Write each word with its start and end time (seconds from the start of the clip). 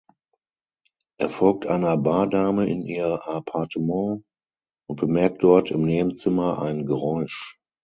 Er 1.19 1.29
folgt 1.29 1.67
einer 1.67 1.95
Bardame 1.95 2.65
in 2.67 2.81
ihr 2.81 3.27
Appartement 3.27 4.25
und 4.89 4.99
bemerkt 4.99 5.43
dort 5.43 5.69
im 5.69 5.85
Nebenzimmer 5.85 6.59
ein 6.59 6.87
Geräusch. 6.87 7.59